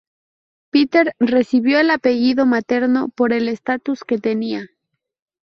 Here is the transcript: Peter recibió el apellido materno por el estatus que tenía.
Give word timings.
Peter 0.71 1.13
recibió 1.19 1.79
el 1.79 1.91
apellido 1.91 2.47
materno 2.47 3.09
por 3.09 3.33
el 3.33 3.47
estatus 3.47 4.03
que 4.03 4.17
tenía. 4.17 4.65